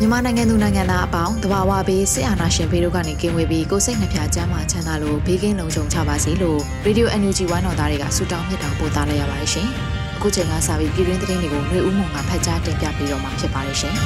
[0.00, 9.68] မြန်မာနိုင်ငံသူနိုင်ငံသားအပေါင်းတဘာဝဘေးဆရာနာရှင်ဘေးတို့ကနေကင်းဝေးပြီးကိုစိတ်နှပြချမ်းမာချမ်းသာလို့ဘေးကင်းလုံခြုံကြပါစေလို့ Radio NUG ဝမ်းတော်သားတွေကဆုတောင်းမြတ်တာပို့သားလိုက်ရပါတယ်ရှင်။
[10.16, 13.94] အခုချိန်ကစပြီးပြည်တွင်းသတင်းတွေကိုမျိုးဦးမုံကဖတ်ကြားတင်ပြပေးတော့မှာဖြစ်ပါတယ်ရှင်။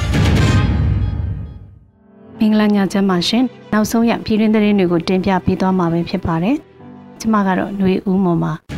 [2.39, 6.55] မင်္ဂလာညချမ်းပါရှင်။နောက်ဆုံးရပြည်တွင်းသတင်းတွေကိုတင်ပြပေးသွားမှာပဲဖြစ်ပါတယ်။
[7.19, 8.53] ကျမကတော့မျိုးဦးမုံပါ။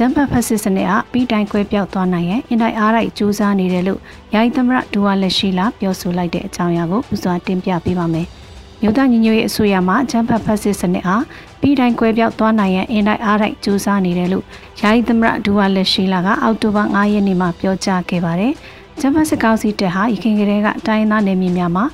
[0.00, 4.00] ဂျမ်ဘတ်ဖက်စစ်စနစ်အပြီးတိုင်းကွဲပြောက်သွားနိုင်ရဲ့အင်တိုင်းအားရိုက်စူးစမ်းနေတယ်လို့
[4.34, 8.26] ယာယီသမရဒူဝါလက်ရှိလာပြောဆိုလိုက်တဲ့အကြောင်းအရာကိုဥစွာတင်ပြပေးပါမယ်။
[8.80, 11.24] မြို့သားညီညွတ်ရေးအစိုးရမှဂျမ်ဘတ်ဖက်စစ်စနစ်အား
[11.60, 14.44] ပြီးတိုင်းကွဲပြောက်သွားနိုင်ရဲ့အင်တိုင်းအားရိုက်စူးစမ်းနေတယ်လို့
[14.82, 18.52] ယာယီသမရဒူဝါလက်ရှိလာကအောက်တိုဘာ9ရက်နေ့မှာပြောကြားခဲ့ပါတယ်။
[19.00, 21.84] ဂျမ်ဘတ်စစ်ကောင်စီတပ်ဟာရခိုင်ကလေးကတိုင်းသားနယ်မြေများမှာ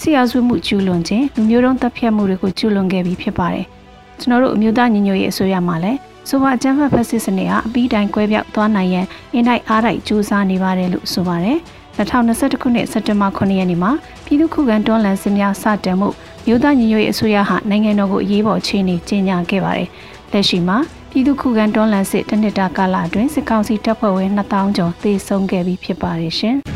[0.00, 3.66] ဆီယာဆွေးမှုကျူးလွန်ခြင်းလူမျိုးတုံးတပ်ဖြတ်မှုတွေကိုကျူးလွန်ခဲ့ပြီးဖြစ်ပါတယ်။
[4.20, 11.58] ကျွန်တော်တို့အမျိုးသားညီညွတ်ရေးအစိုးရမှလည်း ဆိုပါအကြမ်းဖက်ဖက်စစ်စနစ်ဟာအပြီးတိုင်ကွဲပြောက်သွားနိုင်ရန်အင်တိုက်အားတိုက်ကြိုးစားနေပါတယ်လို့ဆိုပါတယ်။
[11.98, 13.92] 2021ခုနှစ်စက်တင်ဘာ9ရက်နေ့မှာ
[14.24, 16.08] ပြည်သူ့ခုခံတွန်းလှန်စစ်များစတင်မှု
[16.46, 19.88] မြို့သားညီညွတ်ရေးအစိုးရဟာနိုင်ငံတော်ကိုအရေးပေါ်အခြေအနေကြေညာခဲ့ပါတယ်။
[20.32, 20.78] လက်ရှိမှာ
[21.10, 26.58] ပြည်သူ့ခုခံတွန်းလှန်စစ်တနစ်တာကာလအတွင်းစစ်ကောင်စီတပ်ဖွဲ့ဝင်2000ကျော်သေဆုံးခဲ့ပြီးဖြစ်ပါတယ်ရှင်။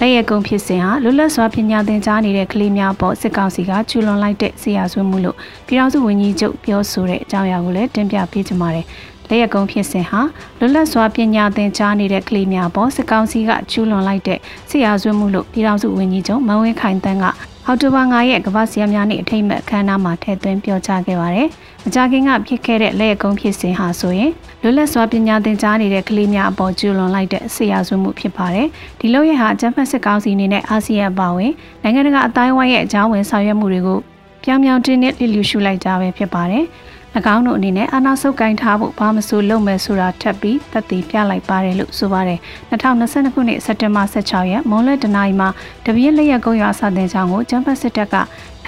[0.00, 5.36] လက်ရကုံဖြစ်စဉ်ဟာလွတ်လပ်စွာပညာသင်ကြားနေတဲ့ကလေးများပေါ်စစ်ကောင်စီကကျူးလွန်လိုက်တဲ့ဆရာဆွေးမှုလို့
[5.66, 8.86] ပြည်ထောင်စုဝန်ကြီးချုပ်ပြောဆိုတဲ့အကြောင်းအရာကိုလည်းတင်ပြပေးကြပါမယ်။
[9.28, 10.20] လက်ရကုံဖြစ်စဉ်ဟာ
[10.58, 14.38] လွတ်လပ်စွာပညာသင်ကြားနေတဲ့ကလေးများပေါ်စစ်ကောင်စီကကျူးလွန်လိုက်တဲ့
[14.70, 17.26] ဆရာဆွေးမှုလို့ပြည်ထောင်စုဝန်ကြီးချုပ်မန်ဝင်းခိုင်တန်းက
[17.70, 21.48] အောက်တိုဘာ9ရက်ကမ္ဘာ့ဆရာများနေ့အထိမ်းအမှတ်အခမ်းအနားမှာထည့်သွင်းပြောကြားခဲ့ပါတယ်။
[21.84, 24.30] မကြာခင်ကဖြစ်ခဲ့တဲ့လက်ရကုံဖြစ်စဉ်ဟာဆိုရင်
[24.62, 28.66] လွတ်လပ်စွာပညာသင်ကြားနေတဲ့ကလေးများအပေါ်ကျူးလွန်လိုက်တဲ့ဆရာဆွေးမှုဖြစ်ပါတယ်။
[29.00, 31.52] ဒီလို့ရဟာဂျပန်စစ်ကောင်စီအနေနဲ့အာဆီယံပါဝင်
[31.82, 33.98] နိုင်ငံတကာအတိုင်းအဝိုင်းရဲ့အကြောင်းဝင်ဆောင်ရွက်မှုတွေကို
[34.44, 36.64] ပြောင်ပြောင်တင်းနဲ့လျှူရှုလိုက်ကြပဲဖြစ်ပါတယ်။၎
[37.34, 42.38] င်းတို့အနေနဲ့အာဏာဆုပ်ကိုင်ထားဖို့ဘာမဆိုလုပ်မယ်ဆိုတာထပ်ပြီးသက်သေပြလိုက်ပါတယ်လို့ဆိုပါတယ်
[42.70, 45.48] 2022ခုနှစ်စက်တင်ဘာ16ရက်မွန်လက်တနိုင်းမှာ
[45.86, 48.16] တပြည့်လျက်ကုန်းရွာစာတင်ချောင်းကိုကျန်းဖတ်စစ်တပ်က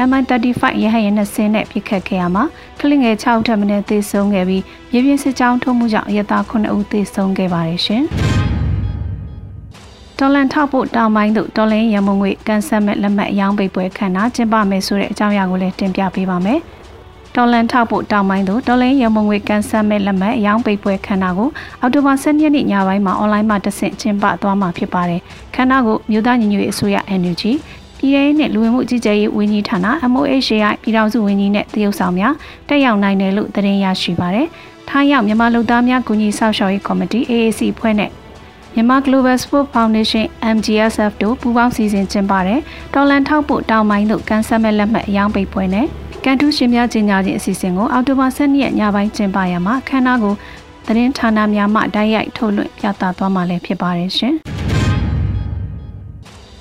[0.08, 2.44] MI35 ရဟရင်နဲ့ဆင်းနဲ့ပြစ်ခတ်ခဲ့ရမှာ
[2.80, 8.04] ကလင်ငယ်6ထပ်မင်းသေဆုံးခဲ့ပြီးမြေပြင်စစ်ကြောင်းထုံးမှုကြောင့်အရတာ9ဦးသေဆုံးခဲ့ပါတယ်ရှင်
[10.18, 16.60] တော်လန်ထောက်ဖို့တောင်ပိုင်းသို့တော်လင်းရမုံငွေကန်ဆက်မဲ့လက်မှတ်အယောင်းပိတ်ပွဲခန့်တာကျင်းပမယ်ဆိုတဲ့အကြောင်းအရာကိုလည်းတင်ပြပေးပါမယ်။
[17.36, 21.48] ဒေါ်လန်ထောက်ဖို့တောင်ပိုင်းသို့ဒေါ်လန်ရမုံငွေကန်ဆယ်မဲ့လက်မှတ်အယောင်ပိတ်ပွဲခန္ဓာကို
[21.80, 25.20] အောက်တိုဘာ10ရက်နေ့ညပိုင်းမှာအွန်လိုင်းမှာတဆင့်ကျင်းပသွားမှာဖြစ်ပါတယ်။
[25.54, 27.42] ခန္ဓာကိုမြို့သားညီညွတ်ရေးအစိုးရ NUG
[27.98, 29.78] ပြည်ရေးနဲ့လူဝင်မှုကြီးကြပ်ရေးဝန်ကြီးဌာန
[30.12, 32.34] MOHAI ပြည်ထောင်စုဝန်ကြီးနဲ့တရုတ်ဆောင်များ
[32.68, 34.46] တက်ရောက်နိုင်တယ်လို့သတင်းရရှိပါတယ်။
[34.88, 38.10] ထိုင်းရောက်မြန်မာလူသားများကူညီဆောက်ရှောက်ရေးကော်မတီ AAC ဖွဲ့နဲ့
[38.74, 40.24] မြန်မာ Global Sport Foundation
[40.56, 42.60] MGSF တို့ပူးပေါင်းစီစဉ်ကျင်းပတဲ့
[42.94, 45.86] တော်လန်ထောက်ဖို့တောင်ပိုင်းသို့ကန်ဆယ်မဲ့လက်မှတ်အယောင်ပိတ်ပွဲနဲ့
[46.24, 50.34] ကန်တူးရှင်များကြီးညာခြင်းအစီအစဉ်ကိုအောက်တိုဘာ7ရက်ညပိုင်းကျင်းပရမှာခန္ဓာကို
[50.86, 54.34] သတင်းဌာနများမှတိုက်ရိုက်ထုတ်လွှင့်ပြသသွားမှာလည်းဖြစ်ပါတယ်ရှင်။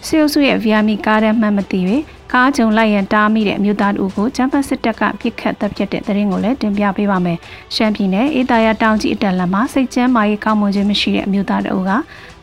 [0.06, 1.80] ဆီယိုစုရဲ့ဗီယာမီကားတဲ့မှတ်မသိ၍
[2.34, 7.38] ကားကြုံလိုက်ရန်တားမိတဲ့အမျိုးသားတို့ကိုချမ်ပန်စစ်တပ်ကပြစ်ခတ်တပ်ဖြတ်တဲ့သတင်းကိုလည်းတင်ပြပေးပါမယ်။
[7.76, 11.92] ရှမ်းပြည်နယ်အေးတာယာတောင်ကြီးအတက်လမ်းမှာစိတ်ကျမ်းမာရေးကောင်းမွန်ခြင်းမရှိတဲ့အမျိုးသားတို့က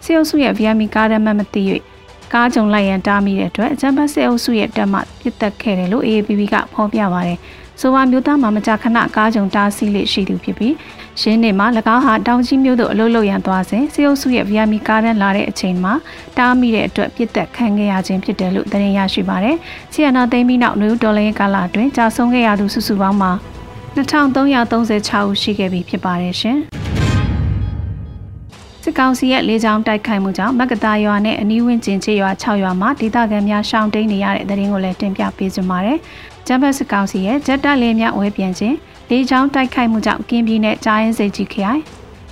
[0.05, 1.62] ဆီယိုစုရဲ့ဗီယာမီကားတဲ့မှတ်မသိ၍
[2.32, 7.38] ကားကြုံလိုက်ရန်တားမိတဲ့အတွက်အကြံဖတ်စစ်အုပ်စုရဲ့တပ်မှပြစ်တက်ခဲ့တယ်လို့ AAPP ကဖော်ပြပါတယ်။
[7.81, 10.75] ဆိုပါမျိုးသားမှာမကြာခဏကားကြုံတားဆီးလေးရှိသူဖြစ်ပြီး
[11.20, 15.93] ရင်းနေမှာ၎င်းဟာတောင်ကြီးမြို့သို့အလုပ်လုပ်ရန်သွားစဉ်စစ်အုပ်စုရဲ့ VIP ကားတန်းလာတဲ့အချိန်မှာ
[16.38, 19.56] တားမိတဲ့အတွက်ပြစ်တက်ခံခဲ့ရခြင်းဖြစ်တယ်လို့သတင်းရရှိပါတယ်။
[19.93, 23.32] ဆီယနာသိမ်းပြီးနောက်နယူးဒေါ်လာကာလအတွင်းကြာဆုံးခဲ့ရသူစုစုပေါင်းမှာ
[23.96, 26.58] 2336ဦးရှိခဲ့ပြီဖြစ်ပါတယ်ရှင်။
[28.88, 35.99] စစ်ကောင်စီရဲ့လေကြောင်းတိုက်ခိုက်မှုကြောင့်မက္ကတာရွာနဲ့အနီးဝန်းကျင်ချေရွာ6ရွာမှာဒေသခံများရှောင်တိန်နေရတဲ့သတင်းကိုလည်းတင်ပြပေးကြပါမယ်။
[36.47, 38.77] ဂျမ်ဘတ်စစ်ကောင်စီရဲ့ဂျက်တိုက်လေများဝဲပြန်ခြင်း
[39.11, 41.83] လေကြောင်းတိုက်ခိုက်မှုကြောင့်ကင်းပြည်နယ်ကြားရင်စိတ်ကြီးခရိုင်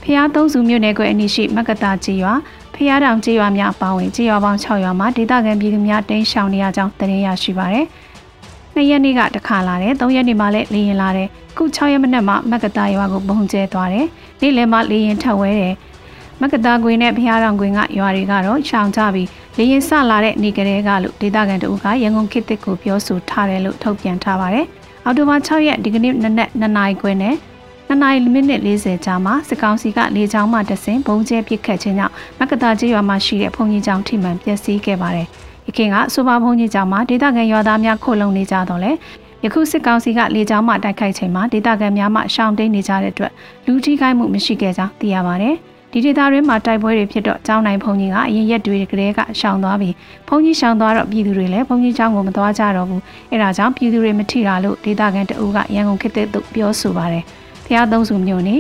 [0.03, 2.33] ဖျားသုံးစုမြို့နယ်ကွယ်အနီးရှိမက္ကတာကြီးရွာ
[2.75, 7.87] ဖျားတောင်ကြီးရွာများအပါအဝင်ကြီးရွာပေါင်း6ရွာမှာဒေသခံပြည်သူများတိမ်းရှောင်နေရကြောင်းသတင်းရရှိပါရယ်။
[8.75, 14.07] နှစ်ရက်နေ့ကတခါလာတယ်၊သုံးရက်နေ့မှလည်းလေရင်လာတယ်။ခု6ရက်မနက်မှမက္ကတာရွာကိုပုံကျဲသွားတယ်။
[14.41, 15.75] နေ့လယ်မှလေရင်ထပ်ဝဲတယ်။
[16.41, 24.67] မက္ကတာကွေနဲ့ဖျားတောင်ကွေကရွာတွေကတော့ရှောင်ကြပြီးလေရင်ဆလာတဲ့နေကလေးကလို့ဒေသခံတို့ကရန်ကုန်ခေတ်သစ်ကိုပြောဆိုထားတယ်လို့ထုတ်ပြန်ထားပါတယ်။
[25.05, 27.35] အော်တိုဘာ6ရက်ဒီကနေ့နနက်2နာရီခွဲနဲ့
[27.89, 35.27] 2နာရီမိနစ်40ကြာမှာစစ်ကောင်စီကလေကြောင်းမှတဆင်ဘုံကျဲပစ်ခတ်ခြင်းကြောင့်မက္ကတာကျေးရွာမှာရှိတဲ့ဘုံကြီးကျောင်းထိမှန်ပျက်စီးခဲ့ပါတယ်။
[35.67, 38.93] ယခင်ကအဆိုပါဘုံကြီးကျောင်းမှာဒေသခံရွာသားများခိုလုံနေကြတော့လေ
[39.45, 43.33] ယခုစစ်ကောင်စီကလေကြောင်းမှတိုက်ခိုက်ချိန်မှာဒေသခံများမှရှောင်တိန်နေကြတဲ့အတွက်
[43.67, 45.57] လူထိခိုက်မှုမရှိခဲ့ကြောင်းသိရပါတယ်။
[45.97, 49.95] ဒီဒေသတွင်းမှာတိုက်ပွဲတွေဖြစ်တော့ကျောင်းနိုင်ဘုံကြီးကအရင်ရက်တွေကလေးကရှောင်သွားပြီး
[50.29, 53.03] ဘုံကြီးရှောင်သွားတော့ပြည်သူတွေလည်းဘုံကြီးကျောင်းကိုမသွားကြတော့ဘူး
[53.33, 57.25] အဲဒါကြောင့်ပြည်သူတွေမထိတာလို့ဒေသခံတအူးကရန်ကုန်ခေတ်သို့ပြောဆိုပါတယ်
[57.67, 58.57] ဖျားသုံးစုမျိုးနေ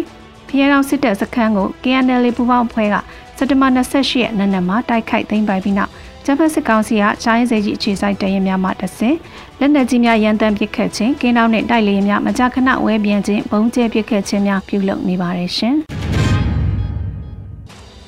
[0.48, 2.94] ဖျားတောင်စစ်တပ်စခန်းကို KNL ပူပေါင်းဖွဲ့က
[3.38, 5.90] စက်တဘာ28ရက်နေ့နဲ့မှာတိုက်ခိုက်သိမ်းပိုက်ပြီးနောက်
[6.24, 9.16] ဂျပန်စစ်ကောင်စီကချိုင်းစေကြီးအခြေစိုက်တရင်များမှတဆင်
[9.60, 15.76] လက်နက်ကြီးများရန်တမ်းပစ်ခတ်ခြင်းကင်းတောင်းနဲ့တိုက်လေယာဉ်များမကြာခဏဝဲပြန်ခြင်းဘုံကျဲပစ်ခတ်ခြင်းများပြုလုပ်နေပါတယ်ရှင်။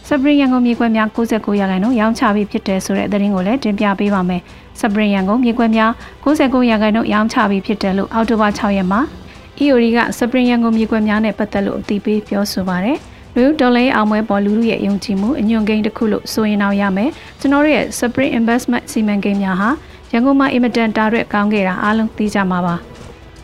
[0.09, 4.43] စပရင်ရန်ကုန်မြေကွက်များ69ရာခိုင်နှုန်းရောင်းချပြီးဖြစ်တယ်ဆိုတဲ့သတင်းကိုလည်းတင်ပြပေးပါမယ်။
[4.81, 5.91] စပရင်ရန်ကုန်မြေကွက်များ
[6.25, 9.01] 69ရာခိုင်နှုန်းရောင်းချပြီးဖြစ်တယ်လို့အောက်တိုဘာ6ရက်မှာ
[9.61, 12.99] EOD ကစပရင်ရန်ကုန်မြေကွက်များနဲ့ပတ်သက်လို့အသိပေးပြောဆိုပါရယ်။
[13.37, 17.11] လူဒေါ်လာအောင်ပွဲပေါ်လူလူရဲ့ယုံကြည်မှုအညွန့်ကိန်းတစ်ခုလို့ဆိုရင်တော့ရမယ်။
[17.41, 19.69] ကျွန်တော်တို့ရဲ့ Spring Investment စီမံကိန်းများဟာ
[20.13, 22.77] ရန်ကုန်မှာအင်မတန်တာရက်ကောင်းခဲ့တာအားလုံးသိကြမှာပါ။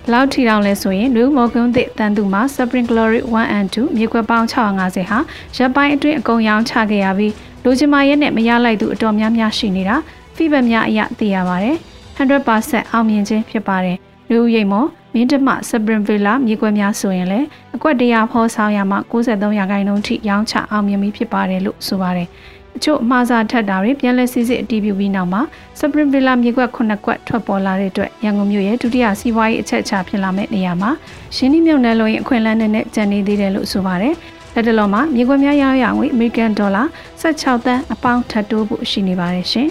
[0.04, 5.18] ဘလောက်ထီတောင်လဲဆိုရင်လူမော်ကွန်းသစ်တန်သူမှာ Spring Glory 1 and 2မြေခွက်ပေါင်း650ဟာ
[5.56, 7.34] ရပ်ပိုင်းအတွင်းအကုန်ရောင်းချခဲ့ရပြီး
[7.64, 9.96] လိုချင်မာရဲ့နဲ့မရလိုက်သူအတော်များများရှိနေတာ
[10.36, 11.76] feedback များအရသိရပါတယ်
[12.18, 13.96] 100%အောင်မြင်ခြင်းဖြစ်ပါတယ်
[14.30, 17.46] လူဦးရိပ်မော်မင်းတမ Spring Villa မြေခွက်များဆိုရင်လည်း
[17.76, 22.28] အကွက်တရာဖောဆောင်ရမှ93ရာခိုင်နှုန်းထိရောင်းချအောင်မြင်ပြီးဖြစ်ပါတယ်လို့ဆိုပါတယ်
[22.76, 25.40] အချို့အမှားစားထက်တာတွေပြန်လည်စစ်စစ်အတည်ပြုပြီးနောက်မှာ
[25.78, 30.90] Spring Villa မြေကွက်9ကွက်ထွက်ပေါ်လာတဲ့အတွက်ရန်ကုန်မြို့ရဲ့ဒုတိယစီးပွားရေးအချက်အချဖြစ်လာမယ့်နေရာမှာ
[31.36, 34.14] ရှင်းနှီးမြုပ်နှံလို့ရင်အခွင့်အလမ်းနဲ့ကျန်နေသေးတယ်လို့ဆိုပါတယ်။
[34.54, 36.86] လက်တလုံးမှာမြေကွက်များရောင်းရငွေ American Dollar
[37.20, 39.68] 16သန်းအပေါင်းထပ်တိုးဖို့ရှိနေပါတယ်ရှင်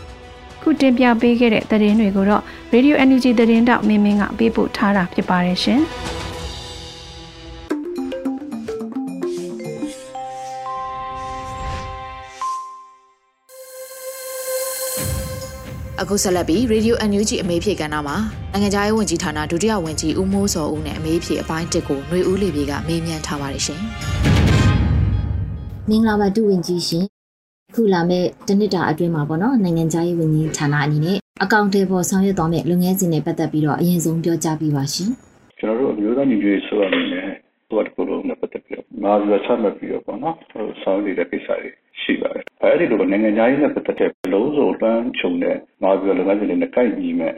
[0.62, 2.42] ။ခုတင်ပြပေးခဲ့တဲ့သတင်းတွေကိုတော့
[2.74, 5.80] Radio Energy သတင်းတောက်မင်းမင်းကပေးပို့ထားတာဖြစ်ပါတယ်ရှင်။
[16.04, 18.16] အခုဆက်လက်ပြီး Radio NUG အမေးဖြေကဏ္ဍမှာ
[18.52, 23.80] နိုင်ငံခြားရေးဝန်ကြီးဌာနဒုတိယဝန်ကြီးဦးမိုးစောဦးနဲ့အမေးဖြေအပိုင်းတစ်ကိုຫນွေဦးလေးပြေကမေးမြန်းထားပါတယ်ရှင်။
[25.88, 27.04] မင်္ဂလာပါဒုဝန်ကြီးရှင်။
[27.74, 35.10] ခုလာမဲ့တနစ်တာအတွင်းမှာပေါ့နော်နိုင်ငံခြားရေးဝန်ကြီးဌာနအနေနဲ့အကောင့်တွေပေါ်ဆောင်ရွက်သွားမဲ့လုပ်ငန်းစဉ်တွေပတ်သက်ပြီးတော့အရင်ဆုံးပြောကြားပေးပါရှင်။
[35.58, 37.28] ကျွန်တော်တို့အမျိုးသားညီညွတ်ရေးဆိုရမယ်
[37.68, 41.70] ဟိုတကူလုံးနဲ့ပတ်သက်ပြီးတော့မာဇာချမှတ်ပြီးတော့ပေါ့နော်ဟိုဆောင်ရွက်နေတဲ့ကိစ္စတွေ
[42.02, 47.34] ရှိပါတယ်။ အဲဒီလိုနိုင်ငံခြားရေးနဲ့ပတ်သက်တဲ့လုံးစုံတန်းခြုံတဲ့မာဇာလုပ်ငန်းစဉ်တွေနဲ့ကိုက်ညီမဲ့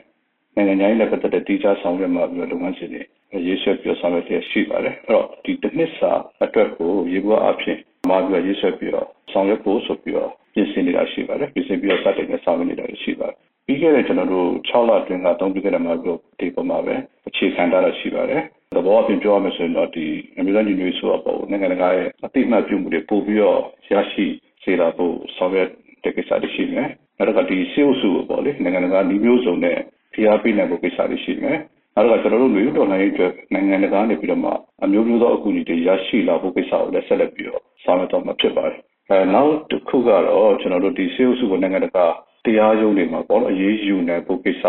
[0.54, 3.02] နိုင်ငံခြားရေးနဲ့ပတ်သက်တဲ့တိကျဆောင်ရွက်မှာပြီးတော့လုပ်ငန်းစဉ်တွေ
[3.46, 6.12] ရေးဆွဲပြီးဆောင်ရွက်တဲ့ရှိပါတယ်။အဲ့တော့ဒီတစ်နှစ်စာ
[6.44, 7.78] အတွက်ကိုရေပေါ်အဖြစ်
[8.10, 13.36] မာဇာရေးဆွဲပြီးတော့ဆောင်ရွက်ဖို့ဆိုပြီးတော့ပြင်ဆင်နေတာရှိပါတယ်။ပြင်ဆင်ပြီးတော့စတင်နေဆောင်ရွက်နေတာရှိပါတယ်။
[13.66, 16.94] ပြီးခဲ့တဲ့ကျွန်တော်တို့6လအတွင်းကသုံးပြီးခဲ့တဲ့မှာပြီးတော့ဒီပေါ်မှာပဲ
[17.28, 18.42] အခြေခံထားတာရှိပါတယ်
[18.76, 20.06] သဘောအပြင်ပြောရမယ်ဆိုရင်တော့ဒီ
[20.38, 23.60] အမျိုးသားညီညွတ်ရေးဆိုတော့နိုင်ငံတကာရဲ့အတိအမှတ်ပြုမှုတွေပို့ပြီးတော့
[23.92, 24.26] ရရှိ
[24.64, 25.68] စေတာဖို့ဆောင်ရွက်
[26.04, 29.76] တဲ့ကိစ္စတွေရှိမယ်။နောက်တစ်ခါဒီစေအုပ်စုပေါ့လေနိုင်ငံတကာဒီမျိုးစုံနဲ့
[30.12, 31.58] ဖိအားပေးနိုင်ဖို့ကိစ္စတွေရှိမယ်။
[31.94, 34.50] နောက်တစ်ခါကျွန်တော်တို့လူတော်လှန်ရေးအတွက်နိုင်ငံတကာနေပြီးတော့မှ
[34.84, 38.78] အမျိုးမျိုးသောအကူအညီတွေရရှိလာဖို့ကိစ္စကိုလည်းဆက်လက်ပြီးတော့ဆောင်ရွက်တော့မှာဖြစ်ပါတယ်။
[39.10, 42.06] အဲနောက်တစ်ခုကတော့ကျွန်တော်တို့ဒီစေအုပ်စုကိုနိုင်ငံတကာ
[42.44, 44.64] တရားရုံးတွေမှာပေါ့နော်အရေးယူနိုင်ဖို့ကိစ္စ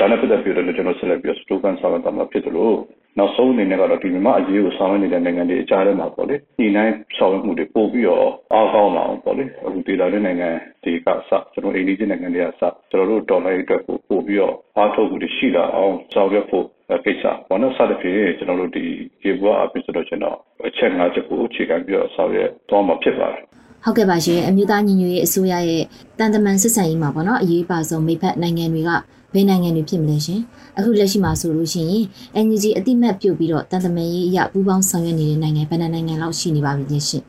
[0.00, 2.76] ဒါနဲ့ပတ်သက်ပြီးတော့ကျွန်တော်ဆက်လက်ပြီးတော့စတိုကန်ဆောင်ရွက်တော့မှာဖြစ်တယ်လို့
[3.18, 10.48] နောက်ဆုံးအနေနဲ့ကတော့ဒီမြန်မာအရေးကိုဆောင်ရွက်နေတဲ့နိုင်ငံတွေအကြားထဲမှာပေါ့လေဒီနိုင်ဆောင်ရွက်မှုတွေပို့ပြီးတော့အားကောင်းလာအောင်ပေါ့လေအခုဒေသတွင်းနိုင်ငံ
[10.84, 16.64] တွေကစကျွန်တော်အိန္ဒိယနိုင်ငံတွေကစကျွန်တော်တို့ဒေါ်လာအတွက်ကိုပို့ပြီးတော့အားထုတ်မှုတွေရှိလာအောင်ဆောင်ရွက်ဖို့
[17.04, 18.84] ကိစ္စပေါ့နော်စသဖြင့်ကျွန်တော်တို့ဒီ
[19.24, 23.42] ရေဘွားအဖြစ်ဆိုတော့ကျွန်တော်အချက်၅ချက်ကိုအခြေခံပြီးတော့ဆောင်ရွက်သွားမှာဖြစ်ပါတယ်
[23.88, 25.82] ဟုတ်ကဲ့ပါရှင်အမျိုးသားညီညွတ်ရေးအစိုးရရဲ့
[26.18, 28.90] တန်တမန်စစ်ဆန်ရေးမှာပေါ့နော်အရေးပါဆုံးမိဖက်နိုင်ငံတွေက
[29.34, 30.40] ဘယ်နိုင်ငံတွေဖြစ်မလဲရှင်
[30.78, 32.04] အခုလက်ရှိမှာဆိုလို့ရှိရင်
[32.46, 37.22] NUG အတိမတ်ပြုတ်ပြီးတော့တန်တမန်ရေးအရာပူးပေါင်းဆောင်ရွက်နေတဲ့နိုင်ငံဘယ်နှနိုင်ငံလောက်ရှိနေပါပြီရှင်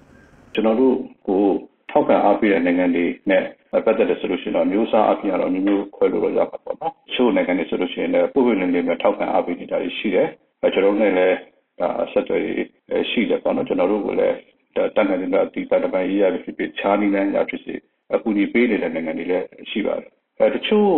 [0.53, 0.95] ကျွန်တော်တို့
[1.27, 1.41] ကို
[1.91, 3.43] ထောက်ခံအားပေးတဲ့နိုင်ငံတွေနဲ့
[3.85, 10.27] ပတ်သက်တဲ့ဆိုလို့ရှိရင်တော့မျိုးစားအပြင်ကတော့မျိုးမျိုးခွဲလို့ရပါပေါ့နော်ချို့နိုင်ငံတွေဆိုလို့ရှိရင်လည်းပုံပွင့်နေနေမှာထောက်ခံအားပေးနေတာရှိတယ်
[10.61, 11.37] အဲကျွန်တော်တို့လည်း
[11.79, 12.43] ဒါဆက်သွယ်
[13.09, 14.35] ရှိတယ်ပေါ့နော်ကျွန်တော်တို့ကလည်း
[14.95, 17.75] တန်နိုင်ငံတွေဒီတန်တမန်ရေးရဖြစ်ဖြစ်ခြားနည်းလမ်းရဖြစ်စေ
[18.13, 20.89] အကူအညီပေးနေတဲ့နိုင်ငံတွေလည်းရှိပါတယ်အဲတချို့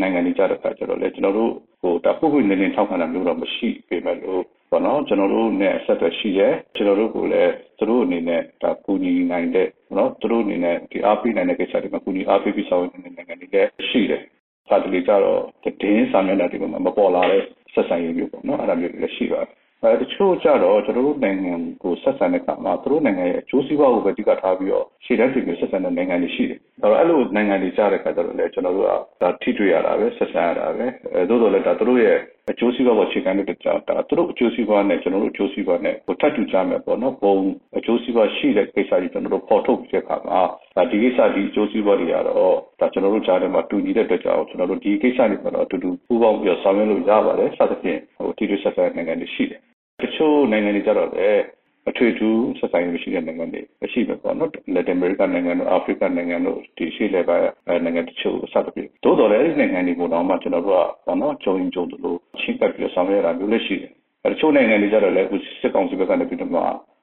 [0.00, 14.22] နိုင်ငံတွေကြတဲ့အခါကျတော့လေကျွန်တော်တို့ဟိုဒါပုဂ္ဂိုလ်နေနေထောက်ခံတာမျိုးတော့မရှိပေမဲ့လို့ပေါ့နော်ကျွန်တော်တို့နဲ့ဆက်သွယ်ရှိတယ်ကျွန်တော်တို့ကလည်းသူတို့အနေနဲ့ဒါကူညီနိုင်တဲ့နော်သူတို့အနေနဲ့ဒီအားပေးနိုင်တဲ့ကိစ္စတွေမှာကူညီအားပေးပြီးဆောင်ရွက်နေတဲ့နိုင်ငံတွေလည်းရှိတယ်။
[14.68, 17.42] ဒါတလေကြတော့တည်င်းစာမျက်နှာတွေမှာမပေါ်လာတဲ့
[17.74, 19.50] ဆက်ဆံရေးမျိုးပေါ့နော်အဲ့ဒါမျိုးတွေလည်းရှိပါတယ်
[19.82, 28.90] အဲတချို့ကြတော့ကျွန်တော်တို့နိုင်ငံကိုဆက်ဆံတဲ့အခါမှာသူတို့နိုင်ငံရဲ့အကျိုးစီးပွားကိုပဲအဓိကထားပြီးတော့ရှေ့တန်းတင်ပြီးဆက်ဆံတဲ့နိုင်ငံတွေရှိတယ်။အဲတော့အဲ့လိုနိုင်ငံတွေကြားတဲ့အခါကျတော့လေကျွန်တော်တို့က
[29.22, 32.18] ဒါထိတွေ့ရတာပဲဆက်ဆံရတာပဲအဲသို့တော်လည်းဒါသူတို့ရဲ့
[32.50, 37.34] အကျိုးစီးပွားပေါ်အခြေခံတဲ့ကြောင့်ဒါသူတို့အကျိုးစီးပွားနဲ့ကျွန်တော်တို့အကျိုးစီးပွားနဲ့ဟိုထပ်တူကြမယ်ပေါ့နော်။ပုံ
[37.76, 40.40] အကျိုးစီးပွားရှိတဲ့ကိစ္စတွေကျွန်တော်တို့ပေါ်ထုတ်ပြီးတဲ့အခါမှာ
[40.76, 49.60] ဒါဒီကိစ္စဒီအကျိုးစီးပွားတွေကတော့ဒါကျွန်တော်တို့ကြားထဲမှာတူညီတဲ့အတွက်ကြောင့်ကျွန်တော်တို့ဒီကိစ္စတွေကတော့အတူတူပူးပေါင်းပြီးတော့ဆောင်ရွက်လို့ရပါတယ်။စသဖြင့်ဟိုထိတွေ့ဆက်ဆံနိုင်ငံတွေရှိတယ်
[50.00, 51.42] တချို့နိုင်ငံတွေကြတော့လည်း
[51.88, 53.60] အထွေထူးဆက်ဆံရေးမရှိတဲ့နိုင်ငံတွေ
[53.92, 57.36] ရှိပဲပေါ့နော်လက်တင်အမေရိကန်နိုင်ငံတို့အာဖရိကနိုင်ငံတို့ဒီရှိလေပါ
[57.84, 63.90] နိုင်ငံတချို့စသဖြင့်သို့တော်လည်းဒီနိုင်ငံတွေကိုတော့မှကျွန်တော်တို့ကပေါ့နော်ဂျုံဂျုံတို့ချင်းကပ်ပြီးဆောင်ရွက်ရတာမျိုးလည်းရှိတယ်
[64.24, 65.28] အဲတချို့နိုင်ငံတွေကြတော့လည်း
[65.60, 66.60] စစ်ကောင်စီဘက်ကနေပြီးတော့မှ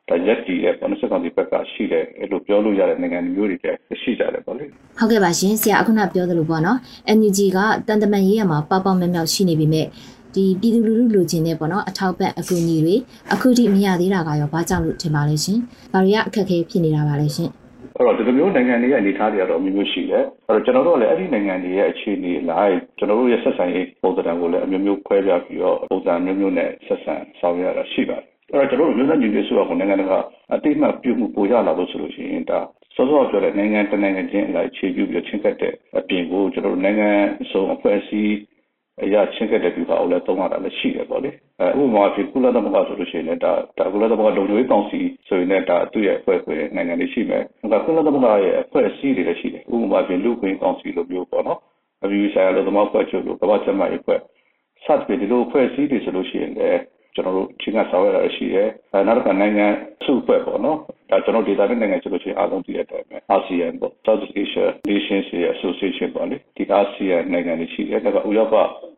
[0.10, 4.66] ဒါရက်တီရဲ့ပေါ့နော်စစ်ကောင်စီဘက်ကရှိတယ်အဲ့လိုပြောလို့ရတဲ့နိုင်ငံမျိုးတွေလည်းရှိကြတယ်ပေါ့လေ
[5.00, 6.78] ဟုတ်ကဲ့ပါရှင်ဆရာအခုနပြောသလိုပေါ့နော်
[7.18, 9.88] NUG ကတန်တမန်ရေးရမှာပေါပေါမြောက်မြောက်ရှိနေပြီမဲ့
[10.36, 12.96] ဒီပြည်သူလူထုလိုချင်တဲ့ပေါ့နော်အထောက်ပံ့အကူအညီတွေ
[13.34, 15.60] အခုထိမရသေးတာကရောဘာကြောင့်လို့ထင်ပါလဲရှင်။
[15.94, 17.50] ဘာတွေကအခက်အခဲဖြစ်နေတာပါလဲရှင်။
[17.98, 30.18] အဲ့တော့ဒီလိုမျိုးနိုင်ငံတွေရဲ့အနေအထားတွေကတော့မျိုးမျိုးရှိတယ်။အဲ့တော့ကျွန်တော်တို့ကလည်းအဲ့ဒီနိုင်ငံတွေရဲ့အခြေအနေလိုက်ကျွန်တော်တို့ရဲ့ဆက်ဆံရေးပုံစံကိုလည်းအမျိုးမျိုးခွဲပြပြီးတော့ပုံစံမျိုးမျိုးနဲ့ဆက်ဆံဆောင်ရွက်ရတာရှိပါတယ်။အဲ့တော့ကျွန်တော်တို့မျိုးသားညီညွတ်ရေးဆိုတော့နိုင်ငံတကာ
[30.54, 32.60] အတိအမှတ်ပြုမှုပိုရလာလို့ဆိုလို့ရှိရင်ဒါ
[32.96, 37.10] စောစောပြောတဲ့နိုင်ငံတနိုင်ငံချင်းအလိုက်ခြေပြုပြီးချင်းကတ်တဲ့အပြင်ကိုကျွန်တော်တို့နိုင်ငံ
[37.52, 38.34] စုံအဖွဲ့အစည်း
[39.04, 51.60] အရာချင်းကတဲ့ပြပါအောင်လဲသုံးရတာလည်းရှိတယ်ပေါ့လေအဲဥပမာဖြစ်ကုလသမဂ္ဂဆိုလို့ရှိရင်လည်းဒါဒါကုလသမဂ္ဂလုံခြုံရေးကောင်စီဆိုရင်လည်းဒါသူ့ရဲ့အဖွဲ့ခွဲနိုင်ငံတွေရှိမယ်ဒါကုလသမဂ္ဂရဲ့အဖွဲ့အစည်းတွေလည်းရှိတယ်ဥပမာဖြစ်လူ့ခွင့်ကောင်စီလိုမျိုးပေါ့နော်
[52.04, 54.20] အပြည်ပြည်ဆိုင်ရာလူသမားဖွဲ့ချုပ်လိုကမ္ဘာ့ကျန်းမာရေးအဖွဲ့
[54.86, 56.80] စသဖြင့်ဒီလိုအဖွဲ့အစည်းတွေဆိုလို့ရှိရင်လည်း
[57.16, 59.68] ကျွန်တော်တို့ချင်းကဆောင်ရတာရှိတယ်အဲနောက်တစ်ခါနိုင်ငံ
[60.06, 60.78] စုဖွဲ့ပေါ့နော်
[61.10, 68.56] ဒါကျွန်တော်ဒေတာနဲ့နိုင်ငံဆိုလို့ရှိရင်အားလုံးသိတဲ့အတိုင်းပဲ ASEAN ပေါ့ South Asia Nations Association ပေါ့လေဒီ ASEAN နိုင်ငံတွေရှိတယ်ဒါကဥရောပ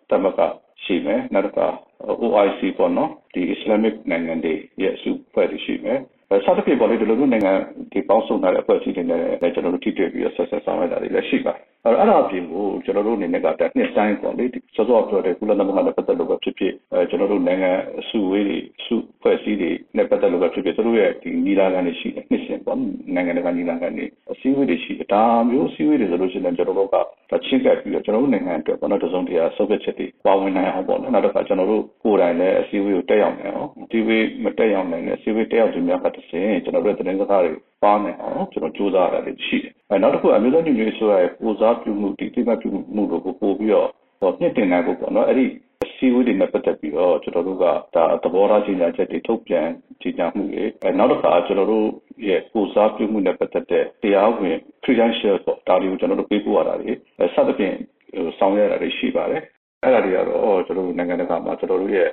[0.09, 0.41] သမဂ္ဂ
[0.83, 1.67] ရှိမယ်နောက်တစ်ခါ
[2.23, 7.53] OIC ပေါ့နော်ဒီ Islamic နိုင်ငံတွေရဲ့အစုဖွဲ့တွေရှိမယ် စသဖြင့်ပေါ့လေဒီလိုမျိုးနိုင်ငံ
[7.91, 22.77] ဒီပေါင်းစုံထားတဲ့အဖွဲ့အစည်းတွေနဲ့လည်းကျွန်တော်တို့ထိတွေ့ပြီးတော့ဆက်ဆက်ဆောင်ရတာတွေလည်းရှိပါတယ်။အဲ့တော့အဲ့ဒါအပြင်ကိုကျွန်တော်တို့အနေနဲ့ကတက်နှစ်တိုင်းပေါ့လေဒီစောစောပြောတဲ့ကုလသမဂ္ဂနဲ့ပတ်သက်လို့ပဲဖြစ်ဖြစ်အဲကျွန်တော်တို့နိုင်ငံအစုဝေးတွေစုဖွဲ့စည်းတွေနဲ့ပတ်သက်လို့ပဲဖြစ်ဖြစ်သူတို့ရဲ့ဒီနီလာခံတွေရှိတယ်နှစ်စဉ်ပေါ့
[23.15, 26.95] နိုင်ငံတကာနီလာခံတွေအစည်းအဝေးတွေရှိတယ်ဒါမျိုးအစည်းအဝေးတွေဆိုလို့ရှိရင်ကျွန်တော်တို့က
[27.45, 37.53] ချင်းကပ်ပြီးတော့ကျွန်တော်တို့နိုင်ငံအတွက်ဘာလို့တစုံတရာဆုတ်ဖြတ်ချက်တွေပါဝင်နိုင်အောင်ပေါ့နော်နောက်တစ်ခါကျွန်တော်တို့ကိုယ်တိုင်လည်းအစည်းအဝေးကိုတက်ရောက်နိုင်အောင်ဒီဝေးမတက်ရောက်နိုင်တဲ့အစည်းအဝေးတက်ရောက်သူများကတစ်ဆင့်ကျွန်တော်တို့သတင်းစကားတွေ
[37.83, 45.45] ပါနိုင်အောင်ကျွန်တော်စူးစမ်းရတာရှိတယ်အဲနောက်တစ်ခုအမျိုးသားညီညွတ်ရေးဆိုရယ်ပူစားပြုမှုဒီတိမပြုမှုတို့ကိုပို့ပြီးတော့ဟောမြင့်တင်နိုင်ဖို့ပေါ့နော်အဲ့ဒီ
[45.83, 47.65] အစည်းအဝေးတွေနဲ့ပတ်သက်ပြီးတော့ကျွန်တော်တို့က
[47.95, 49.67] ဒါသဘောထားကြေညာချက်တွေထုတ်ပြန်
[50.01, 51.87] ကြေညာမှုတွေအဲနောက်တစ်ခါကျွန်တော်တို့
[52.27, 57.75] ရဲ့ပူစားပြုမှုနဲ့ပတ်သက်တဲ့တရားဝင် credential ပေါ့ဒါတွေကိုကျွန်တော်တို့ပေးပို့ရတာတွေအဲစသဖြင့်
[58.37, 59.41] ဆောင်ရွက်ရတာတွေရှိပါတယ်
[59.83, 62.09] အဲ့ဒါတွေကတော့ကျွန်တော်တို့နိုင်ငံတကာမှာကျွန်တော်တို့ရဲ့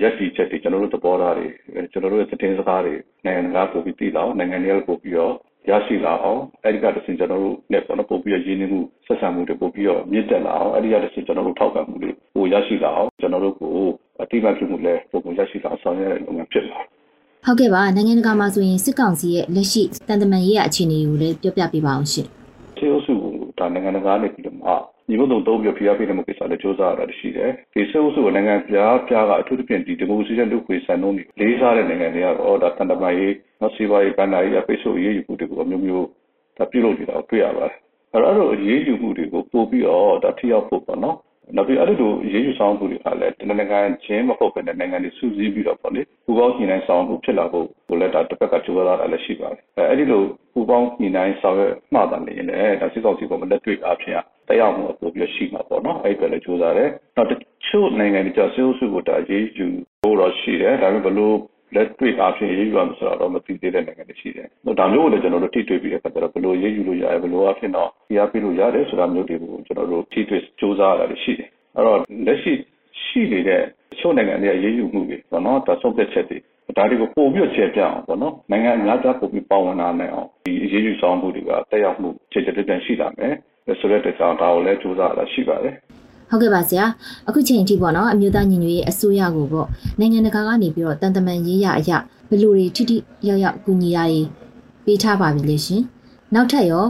[0.00, 1.46] ရက်စီချက်တွေကျွန်တော်တို့သဘောထားတွေ
[1.92, 5.34] ကျွန်တော်တို့ရဲ့သတင်းစကားတွေနိုင်ငံတကာပို့ပြီးသိလာအောင်နိုင်ငံတွေကပို့ပြီးတော့
[5.70, 13.72] ရရှိလာအောင်အဲဒီကတည်းကကျွန်တော်တို့နဲ့ပေါ့နော်ပို့ပြီးရင်းနှီးမှုဆက်ဆံမှုတွေပို့ပြီးတော့မြင့်တက်လာအောင်အဲဒီကတည်းကကျွန်တော်တို့ထောက်ပံ့မှုတွေပိုရရှိလာအောင်ကျွန်တော်တို့ကို
[14.22, 16.80] အတိအမှတ်ပြုမှုလည်းပို့ပြီးရရှိလာဆောင်ရွက်ရတဲ့လုပ်ငန်းဖြစ်လာ
[17.46, 22.26] ဟုတ်ကဲ့ပါနိုင်ငံတကာမှာဆိုရင်စစ်ကောင်စီရဲ့လက်ရှိတန်တမန်ရေးရအခြေအနေကိုလည်းပြောပြပေးပါအောင်ရှင်။
[22.78, 23.14] စေအုပ်စု
[23.58, 24.64] ဒါနိုင်ငံတကာနဲ့ပြီးတော့မှ
[25.08, 36.06] ညီမတို့သုံးပြီးဖိအားပေးတဲ့မှုကိစ္စလည်းစ조사ရတာရှိတယ်။ဒီစေအုပ်စုကနိုင်ငံပြားပြားကအထူးသဖြင့်ဒီဒီမိုကရေစီရဲ့လူ့ခွေစံနှုန်းတွေလေးစားတဲ့နိုင်ငံတွေကတော့ဒါတန်တမာရေးနော်စီးပွားရေးကဏ္ဍရေးအပိတ်ဆို့ရေးယူမှုတွေကိုအမျိုးမျိုး
[36.58, 37.74] ဒါပြုလုပ်နေတာကိုတွေ့ရပါတယ်။
[38.12, 41.16] အဲ့တော့အဲ့လိုရေးယူမှုတွေကိုပို့ပြီးတော့ဒါထိရောက်ဖို့ပေါ့နော်။
[41.56, 50.22] နောက်ပြီးအဲ့လိုရေးယူဆောင်မှုတွေကလည်းတနင်္ဂနွေချင်းမဟုတ်ဘဲနဲ့နိုင်ငံတွေစုစည်းပြီးတော့ပေါ့လေပူပေါင်းညှိနှိုင်းဆောင်မှုဖြစ်လာဖို့ကိုလည်းဒါတစ်ဖက်ကကြိုးစားတာလည်းရှိပါတယ်။အဲ့ဒီလို
[50.54, 57.32] ပူပေါင်းညှိနှိုင်းဆောင်ရွက်မှသာလျှင်လည်းဒါစစ်ကောင်စီကလက်တွေ့အားဖြင့်တက်ရောက်မှုပိုပြီးရှိမှာပေါ့နော်အဲ့ဒီပဲလည်းကြိုးစားတယ်။နောက်တ
[57.66, 59.66] ချို့နိုင်ငံတွေကျဆဲအုပ်စုကိုဒါရေးယူ
[60.02, 61.36] ဖို့တော့ရှိတယ်။ဒါပေမဲ့ဘလို့
[61.74, 64.46] လက်တွေ့အားဖြင့်ရေးယူရမှာဆိုတော့မသိသေးတဲ့နိုင်ငံတွေရှိတယ်။
[64.78, 72.52] ဒါမျိုးကိုလည်းကျွန်တော်တို့ထိတွေ့ပြီးတဲ့အခါကျတော့ဘယ်လိုရေးယူလို့ရတယ်ဘယ်လိုအားဖြင့်တော့ပြပေးလို့ရတယ်ဆိုတာမျိုးတွေကိုကျွန်တော်တို့ထိတွေ့စူးစမ်းရတာရှိတယ်။အဲ့တော့လက်ရှိ
[73.04, 73.62] ရှိနေတဲ့
[73.98, 76.38] ချို့နိုင်ငံတွေရေးယူမှုတွေပေါ့နော်ဒါဆုံးဖြတ်ချက်တွေ
[76.76, 83.34] ဒါတွေကိုပို့ပြီးချေပြအောင်ပေါ့နော်နိုင်ငံအများကြီးပို့ပြီးပါဝင်လာနိုင်အောင်ဒီအရေးယူဆောင်မှုတွေကတက်ရောက်မှုခြေချတဲ့ရှိလာမယ်
[83.80, 85.74] ဆိုတဲ့ကြောင့်ဒါကိုလည်းစူးစမ်းရတာရှိပါတယ်
[86.30, 86.84] ဟုတ်ကဲ့ပါဆရာ
[87.28, 89.66] အခုချိန်အထိပေါ့နော်အမျိုးသားညီညွတ်ရေးအစိုးရကိုပေါ့
[89.98, 91.96] နိုင်ငံတကာကနေပြီးတော့တန်တမန်ရေးရအရာ
[92.28, 92.96] ဘယ်လိုတွေထိထိ
[93.28, 94.26] ရောက်ရောက်ကူညီရည်
[94.84, 95.82] ပေးထားပါပြီလေရှင်
[96.34, 96.84] နောက်ထပ်ရော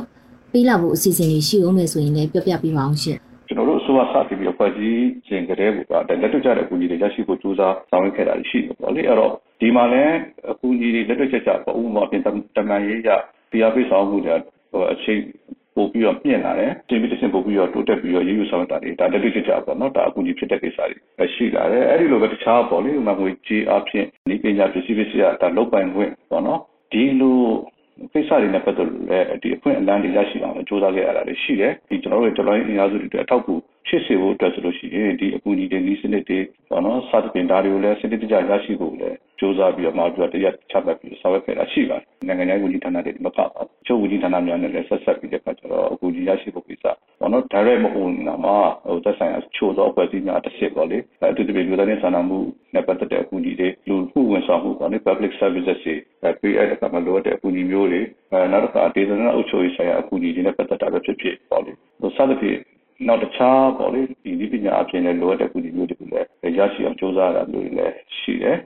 [0.53, 3.19] ပေးလာဖို့အစီအစဉ်တွေရှိဦးမယ်ဆိုရင်လည်းပြောပြပေးပါအောင်ရှင်
[3.49, 10.15] ကျွန်တော်တို့အစိုးရကစတင်ပြီးဖွဲ့စည်းခြင်းကလေးကလက်တွေ့ကျတဲ့အကူအညီတွေရရှိဖို့ကြိုးစားဆောင်ရွက်ခဲ့တာရှိတယ်ပေါ့လေအဲ့တော့ဒီမှာလည်း
[10.51, 12.23] အကူအညီတွေလက်တွေ့ကျကျပေါ့ဥပမာပြင်
[12.57, 13.09] တမန်ရေးရ
[13.51, 14.35] PR ပေးဆောင်မှုတွေ
[14.93, 15.21] အချိန်
[15.79, 20.79] ပို့ပြီးတော့ပြင်လာတယ်တင်ပြီးတစ်ဆင့်ပို့ပြီးတော့တိုးတက်ပြီးတော့ရည်ရွယ်ဆောင်တာတွေဒါလက်တွေ့ကျကျပေါ့နော်ဒါအကူအညီဖြစ်တဲ့ကိစ္စ
[21.19, 26.61] တွေရှိလာတယ်အဲ့ဒီလိုပဲတခြားပေါ့လေဥပမာငွေကြေးအဖြစ်ဒီပညာပစ္စည်းပစ္စည်းကဒါလုတ်ပိုင်ခွင့်ပေါ့နော်
[26.93, 27.41] ဒီလို
[28.13, 33.55] ကိစ္စတွေနဲ့ပတ်သက်လို့လည်းဒီအခွင့်အလမ်းတွေရရှိအောင်လည်းစ조사ခဲ့ရတာလည်းရှိတယ်ဒီကျွန်တော်တို့ကျွန်တော်အင်အားစုတွေအတွက်အထောက်အကူ
[33.89, 36.39] ဖြစ်စေဖို့အတွက်ဆိုလို့ရှိရင်ဒီအကူအညီတွေဤစနစ်တွေ
[36.71, 48.57] ပေါ့နော်စသဖြင့်ဒါတွေကိုလည်းစနစ်တကျရရှိဖို့လည်းစ조사ပြီးတော့မှပြီးတော့တရားချမှတ်ပြီးဆောင်ရွက်ခဲ့တာရှိပါတယ်နိုင်ငံရေးဝန်ကြီးဌာနတွေမကပါဘူးချုပ်ဝန်ကြီးဌာနများနဲ့လည်းဆက်ဆက်ပြီးတဲ့အခါကျတော့အကူအညီရရှိဖို့ကိစ္စပေါ့နော် direct မဟုတ်ဘူးနော်မှာ
[48.89, 50.99] ဟိုသက်ဆိုင်ရာချို့သောအဖွဲ့အစည်းများတစ်စစ်ပေါ့လေ
[51.31, 52.39] အတူတူပြည်သူတွေစာနာမှု
[52.75, 58.01] နဲ့ပတ်သက်တဲ့အကူအညီတွေလူမှုဝန်ဆောင်မှုပေါ့လေ public services တွေပေးအပ်တဲ့ကမ္ဘာလိုတဲ့အကူအညီမျိုးတွေ
[58.33, 62.59] အဲနောက်တစ်ခါဒေသနာအုပ်ချုပ်ရေးဆိုင်ရာအကူအညီတွေနဲ့ပတ်သက်တာပဲဖြစ်ဖြစ်ပေါ့လေဟိုစသဖြင့်
[63.07, 68.57] နောက်တခြားပေါ့လေဒီဒီပညာအပြင်လည်းလိုအပ်တဲ့ကူညီမျိုးတွေလည်းရရှိအောင်စ조사ရတာမျိုးတွေလည်းရှိတယ်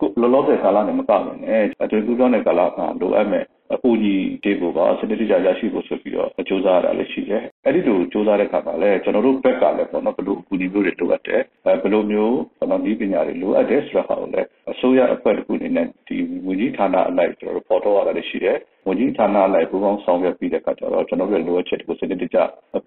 [0.00, 18.57] ကိုလောလောဆယ်ကာလနဲ့မကဘူးနဲ့အတူတူတော့တဲ့ကာလကလိုအပ်မဲ့ အပူကြီးတေကိုပါစနစ်တကျရရှိဖို့ဆိုပြီးတော့စ조사ရတာလည်းရှိတယ်။အဲ့ဒီလိုစ조사တဲ့ခါမှာလည်းကျွန်တော်တို့ဘက်ကလည်းပေါ့နော်ဘယ်လိုအပူကြီးမျိုးတွေလိုအပ်တယ်။ဘယ်လိုမျိုးပေါ့နော်ဒီပညာတွေလိုအပ်တယ်ဆိုတာကိုလည်းအစိုးရအဖွဲ့တစ်ခုအနေနဲ့ဒီဝန်ကြီးဌာနအလိုက်ကျွန်တော်တို့ပေါ်တော့ရတာလည်းရှိတယ်။
[18.87, 22.37] ဝန်ကြီးဌာနအလိုက်ပူးပေါင်းဆောင်ရွက်ပြီးတဲ့အခါကျတော့ကျွန်တော်တို့ရဲ့လိုအပ်ချက်တွေကိုစနစ်တကျ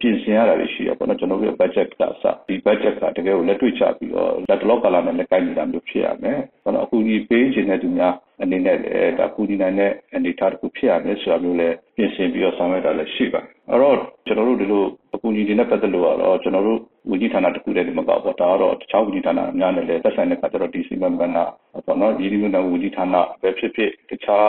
[0.01, 14.84] ပြင်ဆင်ရတာလည်းရှိရပေါ့နော်ကျွန်တော်တို့ရဲ့ budget ကစဒီ budget ကတကယ်ကိုလက်တွေ့ချပြီးတော့လက်တလောကလာနဲ့လက်ကိုင်းနေတာမျိုးဖြစ်ရမယ်။ကျွန်တော်အခုဒီပေးခြင်းတဲ့သူများ အနေနဲ့လည်းဒါကူညီနိုင်တဲ့အနေအထားတစ်ခုဖြစ်ရမယ်ဆိုတာမျိုးလည်းပြင်ဆင်ပြီးတော့ဆောင်ရွက်တာလည်းရှိပါတယ်။အဲ့တော့ကျွန်တော်တို့ဒီလို
[15.16, 21.44] အကူအညီတွေနဲ့ပတ်သက်လို့ကတော့ကျွန်တော်တို့ဝန်ကြီးဌာနတစ်ခုတည်းဒီမကောက်ပေါ့ဒါကတော့တခြားဝန်ကြီးဌာနအများနဲ့လည်းသက်ဆိုင်တဲ့ခါကျတော့ DC မန်ဘာနာ
[21.86, 24.48] ပေါ့နော်ဒီဒီမျိုးနဲ့ဝန်ကြီးဌာနပဲဖြစ်ဖြစ်တခြား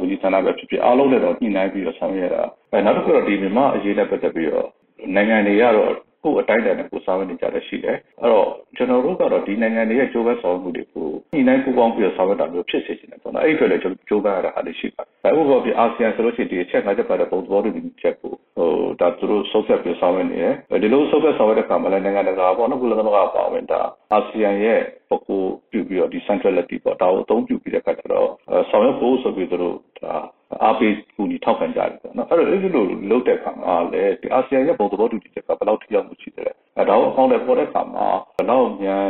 [0.00, 4.68] ဝန်ကြီးဌာနပဲဖြစ်ဖြစ်အားလုံးနဲ့တော့ညှိနှိုင်းပြီးတော့ဆောင်ရွက်ရတာအဲနောက်တစ်ခုတော့ဒီမြန်မာအရေးနဲ့ပတ်သက်ပြီးတော့
[5.14, 5.92] နိုင်ငံတွေကတော့
[6.24, 23.80] ကိုအတိုင်းအတာနဲ့ကိုဆောင်ရွက်နေကြတဲ့ရှိတယ်အဲ့တော့ကျွန်တော်တို့ကတော့ဒီနိုင်ငံတွေရဲ့ကြိုးပမ်းဆောင်မှုတွေကိုညှိနှိုင်းပူးပေါင်းပြီးတော့ဆောင်ရွက်တာမျိုးဖြစ်စေချင်တယ်ပေါ့နော်အဲ့ဒီအတွက်လည်းကျွန်တော်ကြိုးပမ်းရတာအားရှိပါတယ်ဥပမာပြအာဆီယံဆိုလို့ရှိရင်ဒီအချက်၅ချက်ပါတဲ့ပုံသဘောတူညီချက်ကိုဟိုဒါသူတို့ဆုတ်ဆက်ပြီးဆောင်ရွက်နေတယ်ဒီလိုဆုတ်ဆက်ဆောင်ရွက်တဲ့အခါမှာလည်းနိုင်ငံတကာပေါ့နော်ကုလသမဂ္ဂပါဝင်တာ
[24.12, 25.36] အာဆီယံရဲ့ပကူ
[25.70, 28.28] ပြုပြီးတော့ဒီ centrality ပေါ့ဒါကိုအသုံးပြုပြီးတဲ့အခါကျတော့
[28.70, 29.93] ဆောင်ရွက်ဖို့ဆိုပြီးသူတို့ဒါ
[30.62, 39.04] အားပေးကူညီထောက်ခံကြတယ်ပေါ့နော်အဲ့တော့အဲ့ဒီလိုလုပ်တဲ့အခါမှာလည်းဒီအာဆီယံရဲ့ပုံသဘောတူညီချက်ကဘယ်လောက်ထိရောက်မှုရှိတယ်အဲဒါကိုအကောင့်တွေပေါ်တဲ့အခါမှာဘယ်လောက်မြန်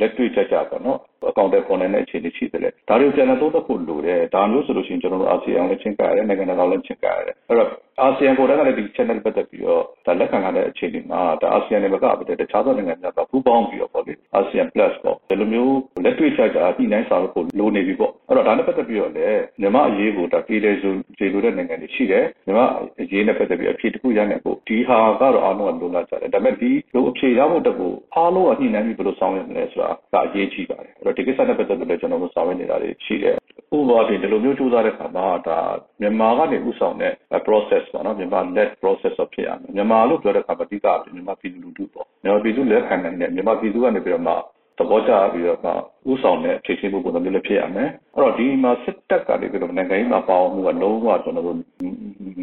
[0.00, 22.66] လက်တွေ့ကြကြပေါ့နော် အကောင့်တွေပေါ်နေတဲ့အခြေအနေရှိတယ်လေဒါတွေကိုပြန်သုံးသပ်ဖို့လိုတယ်ဒါမျိုးဆိုလို့ရှိရင်ကျွန်တော်တို့အာဆီယံလည်းချင်းကရတယ်နိုင်ငံတကာလည်းချင်းကရတယ်အဲ့တော့အာဆီယံကိုယ်တိုင်ကလည်းဒီ channel ပတ်သက်ပြီးတော့ဒါလက်ခံရတဲ့အခြေအနေမှာဒါအာဆီယံနဲ့မကဘူးတခြားသောနိုင်ငံတွေကပူးပေါင်းပြီးတော့ပေါ့လေအာဆီယံ plus ပေါ့ဒီလိုမျိုးလက်တွေ့ကြကြညှိနှိုင်းဆောင်ဖို့လိုနေပြီပေါ့အဲ့တော့ဒါနဲ့ပတ်သက်ပြီးတော့လည်းမြန်မာအရေးကိုဒါပြည်လေဆိုခြေလိုတဲ့နိုင်ငံတွေရှိတယ်မြန်မာ
[23.00, 33.36] အရေးနဲ့ပတ်သက်ပြီးအဖြေတစ်ခုရနိုင်ဖို့ဒီဟာကတော့အားလုံးကလိုလားကြတယ်ဒါပေမဲ့ဒီလိုအဖြေရဖို့တကူအားလုံးကညှိနှိုင်းပြီးဘယ်လိုဆောင်ရွက်မလဲဆိုတာဒါအရေးကြီးပါတယ်အဲ့တော့ဒီကိစ္စနဲ့ပတ်သက်လို့လည်းကျွန်တော်တို့ဆောင်ရွက်နေတာတွေရှိတယ်
[33.76, 35.58] ဥပမာဒီလိုမျိုးစူးစမ်းတဲ့အခါမှာဒါ
[36.00, 37.12] မြန်မာကနေဥဆောင်တဲ့
[37.46, 44.34] process ပေါ့နော်မြန်မာ led process ဖြစ်ရမယ်မြန်မာလို့ပြောတဲ့အခါမှာအဓိကမြန်မာပြည်သူလူထုပေါ့မြန်မာပြည်သူလက်ခံနိုင်တဲ့မြန်မာပြည်သူကနေပြီးတော့မှ
[44.80, 45.70] သဘောကျပြီးတော့မှ
[46.10, 51.58] ဥဆောင်တဲ့ဖြည့်ရှင်းမှုပုံစံမျိုးလည်းဖြစ်ရမယ်အဲ့တော့ဒီမှာစစ်တပ်ကနေပြီးတော့နိုင်ငံရေးမှာပေါအောင်မှုကလုံးဝကျွန်တော်တို့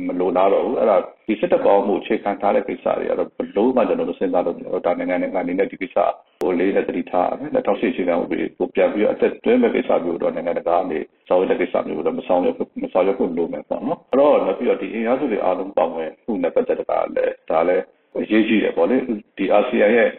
[0.08, 0.98] မလိုလားတော့ဘူးအဲ့ဒါ
[1.28, 5.98] ဒီစစ်တပ်ပေါအောင်မှုအခြေခံထားတဲ့ကိစ္စတွေကတော့ဘလုံးဝကျွန်တော်တို့စဉ်းစားလို့မရတော့ဒါနိုင်ငံနိုင်ငံအနေနဲ့ဒီကိစ္စ
[6.42, 17.84] ဟိုလေးနဲ့တတိထားမယ်လက်ထောက်ရှိရှိတဲ့ဥပဒေကိုပြန်ပြီးတော့အသက်သွင်းမဲ့ကိစ္စမျိုးတော့နိုင်ငံတကာကနေဆောင်ရွက်တဲ့ကိစ္စမျိုးတော့မဆောင်ရွက်မဆောင်ရွက်ဖို့လိုမယ်ပေါ့နော်အဲ့တော့နောက်ပြီးတော့ဒီအင်အားစုတွေအားလုံးပါဝင်ခုနဲ့ပတ်သက်တာလည်းဒါလည်း
[18.22, 18.98] အရေးကြီးတယ်ပေါ့လေ
[19.38, 20.10] ဒီအာဆီယံရဲ့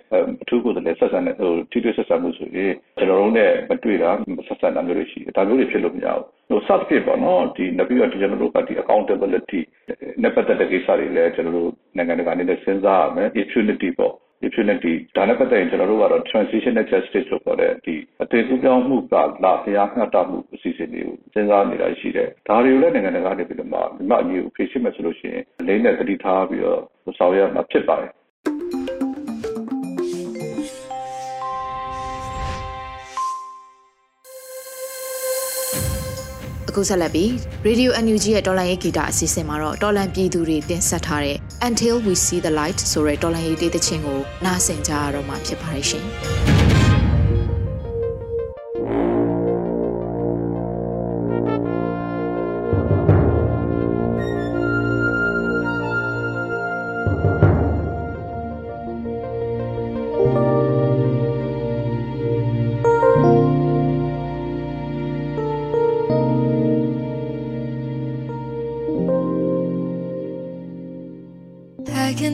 [0.43, 4.11] အထူးကိုယ်စားလှယ်ဆက်ဆံတဲ့ဟိုထိတွေ့ဆက်ဆံမှုဆိုရင်ကျွန်တော်တို့နဲ့မတွေ့တာ
[4.49, 9.61] ဆက်ဆံတာမျိုးတွေရှိတယ်ဒါမျိုးတွေဖြစ်လို့မရဘူးဟိုစသဖြင့်ပေါ့နော်ဒီနောက်ပြီးတော့ကျွန်တော်တို့ကဒီ accountability
[10.23, 14.15] နဲ့ပတ်သက်တဲ့ကိစ္စတွေလည်းကျွန်တော်တို့နိုင်ငံတကာအနေနဲ့စဉ်းစားရမယ် impunity ပေါ့
[14.47, 26.81] impunity ဒါနဲ့ပတ်သက်ရင်ကျွန်တော်တို့ကတော့ transitional justice လို့ခေါ်တဲ့ဒီအသွင်ကူးပြောင်းမှုကလာတရားမျှတမှုအစီအစဉ်တွေကိုစဉ်းစားနေတာရှိတယ်ဒါတွေကိုလည်းနိုင်ငံတကာနေပြီးတော့မှမြတ်အရေးကိုဖြေရှင်းမယ်ဆိုလို့ရှိရင်အလေးနဲ့တတိထားပြီးတော့
[27.19, 28.13] ဆောင်ရွက်မှာဖြစ်ပါတယ်
[36.69, 37.31] အခုဆက်လက်ပြီး
[37.67, 41.37] Radio NUG ရဲ့တော်လန်ရေးဂီတအစီအစဉ်မှာတော့တော်လန်ပြည်သူတွေတင်ဆက်ထားတဲ့
[41.69, 46.07] Until We See the Light ဆိုတဲ့တော်လန်ရေးတေးသချင်းကိုနားဆင်ကြရတော့မှာဖြစ်ပါတယ်ရှင်။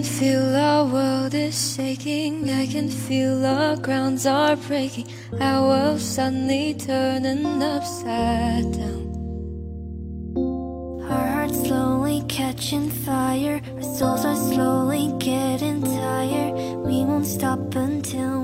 [0.04, 2.50] feel our world is shaking.
[2.50, 5.08] I can feel our grounds are breaking.
[5.40, 9.10] Our world suddenly turning upside down.
[11.08, 13.60] Our hearts slowly catching fire.
[13.76, 16.54] Our souls are slowly getting tired.
[16.84, 18.43] We won't stop until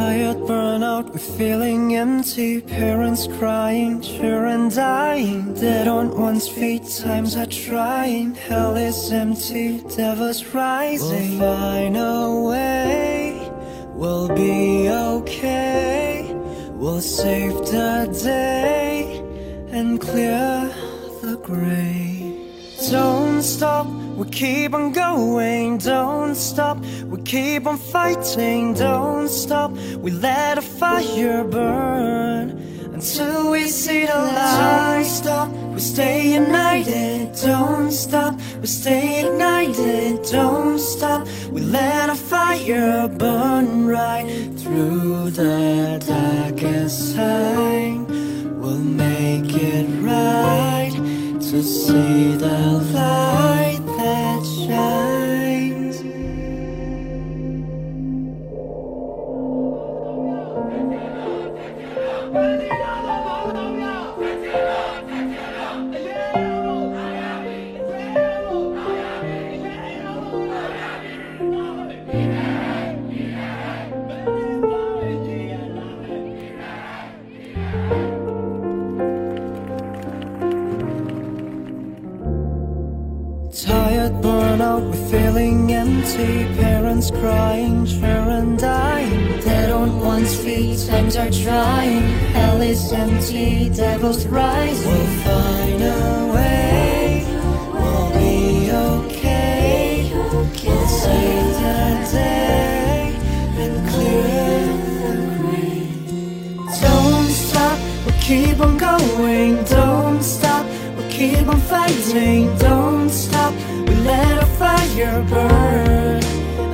[0.00, 2.62] Tired, burn out, we're feeling empty.
[2.62, 5.52] Parents crying, children dying.
[5.52, 8.34] Dead on one's feet, times are trying.
[8.34, 11.38] Hell is empty, devil's rising.
[11.38, 13.52] We'll find a way,
[13.92, 16.34] we'll be okay.
[16.80, 19.22] We'll save the day
[19.70, 20.72] and clear
[21.20, 22.48] the gray.
[22.90, 23.86] Don't stop,
[24.20, 25.78] we keep on going.
[25.78, 28.74] Don't stop, we keep on fighting.
[28.74, 29.70] Don't stop,
[30.04, 32.50] we let a fire burn
[32.92, 34.98] until we see the light.
[34.98, 37.34] Don't stop, we stay united.
[37.40, 44.26] Don't stop, we stay united, Don't stop, we let a fire burn right
[44.58, 48.04] through the darkest time.
[48.60, 50.92] We'll make it right
[51.40, 52.58] to see the
[52.92, 53.59] light
[54.70, 55.09] shine.
[84.60, 86.44] Out, we're feeling empty.
[86.60, 89.40] Parents crying, children dying.
[89.40, 92.02] Dead on one's feet, times are trying.
[92.36, 94.90] Hell is empty, devil's rising.
[94.90, 97.24] We'll find a way,
[97.72, 100.10] we'll be okay.
[100.14, 103.14] We'll save the day
[103.62, 104.62] and clear
[105.04, 105.82] the gray.
[106.82, 109.64] Don't stop, we'll keep on going.
[109.64, 112.56] Don't stop, we'll keep on fighting.
[112.58, 113.54] Don't stop,
[113.86, 116.22] we let fire burn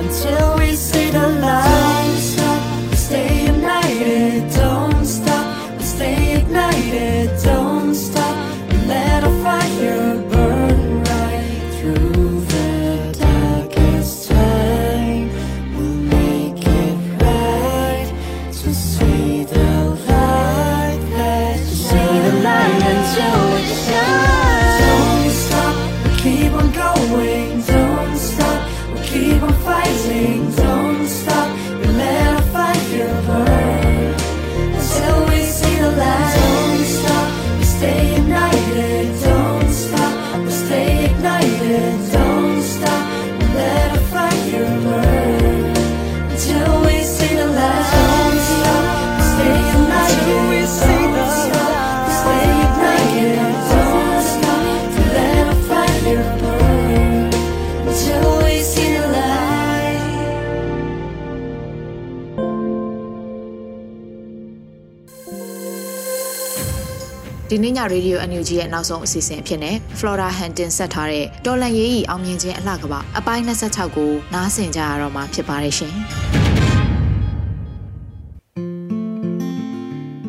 [0.03, 2.03] until we see the light.
[2.03, 4.51] Don't stop, stay united.
[67.57, 75.93] ဒီနေ့ညရေဒီယို NUG ရဲ့နောက်ဆုံးအစီအစဉ်အဖြစ်နဲ့ Flora Hunting ဆက်ထားတဲ့တော်လန်ရေးဤအောင်မြင်ခြင်းအလှကပအပိုင်း26ကိုနားဆင်ကြရတော့မှာဖြစ်ပါတယ်ရှင်။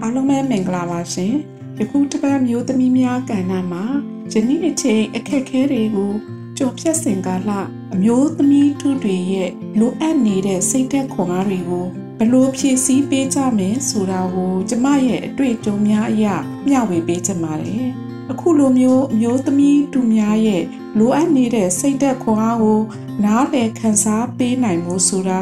[0.03, 1.33] အားလုံးပဲမင်္ဂလာပါရှင်
[1.79, 3.85] ယခုတစ်ပတ်မျိုးသမီးများကဏ္ဍမှာ
[4.33, 6.12] ယနေ့အချိန်အခက်အခဲတွေကို
[6.59, 7.51] ကြော်ဖြတ်စင်ကာလ
[7.95, 16.26] အမျိုးသမီးထုတွေရဲ့လိုအပ်နေတဲ့စိတ်သက်ခွန်အားတွေကို ဘယ်လို့ဖြည့်ဆည်းပေးကြမယ်ဆိုတာကိုကျမရဲ့အတွေ့အကြုံများအရ
[16.66, 17.87] မျှဝေပေးချင်ပါတယ်
[18.31, 20.62] အခုလိုမျိုးအမျိုးသမီးတူများရဲ့
[20.98, 22.81] လိုအပ်နေတဲ့စိတ်သက်ခွန်အားကို
[23.24, 25.38] နားလည်ခံစားပေးနိုင်မှုဆိုတာ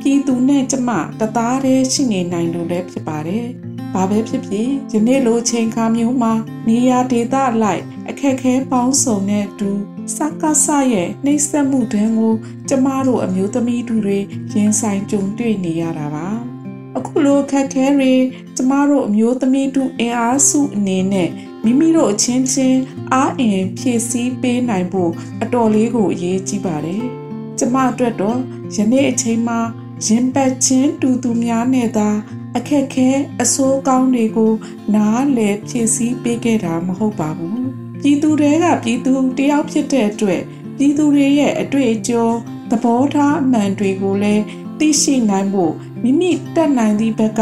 [0.00, 3.46] ပြည်သူနဲ့ကျမတသားတည်းရှိနေနိုင်လို့လည်းဖြစ်ပါတယ်။
[3.94, 6.32] ဘာပဲဖြစ်ဖြစ်ယနေ့လိုချိန်ခါမျိုးမှာ
[6.68, 9.70] နေရာဒေသလိုက်အခက်ခဲပေါင်းစုံတဲ့အတူ
[10.16, 12.34] စကားဆရဲ့နှိမ့်ဆက်မှုတန်းကို
[12.68, 14.18] ကျမတို့အမျိုးသမီးတို့တွေ
[14.52, 16.28] ရင်ဆိုင်ကြုံတွေ့နေရတာပါ။
[16.98, 18.12] အခုလိုအခက်ခဲတွေ
[18.56, 21.28] ကျမတို့အမျိုးသမီးတို့အင်အားစုအနေနဲ့
[21.64, 22.80] မိမိတို့အချင်းချင်း
[23.12, 27.02] အားအင်ဖြည့်ဆည်းပေးနိုင်ဖို့အတော်လေးကိုအရေးကြီးပါတယ်။
[27.58, 28.38] ကျမအတွက်တော့
[28.76, 29.60] ယနေ့အချိန်မှာ
[30.06, 32.08] ရင်ပတ်ချင်းတူသူများနဲ့သာ
[32.56, 33.08] အခက်ခဲ
[33.42, 34.52] အဆိုးကောင်းတွေကို
[34.94, 37.62] နားလည်ဖြည့်ဆည်းပေးခဲ့တာမဟုတ်ပါဘူး
[38.02, 40.42] ပြည်သူတွေကပြည်သူတယောက်ဖြစ်တဲ့အတွက်
[40.76, 42.26] ပြည်သူတွေရဲ့အတွေ့အကြုံ
[42.70, 44.42] သဘောထားအမှန်တွေကိုလည်း
[44.78, 47.40] သိရှိနိုင်ဖို့မိမိတက်နိုင်သည့်ဘက်က